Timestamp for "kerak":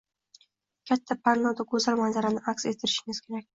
3.29-3.49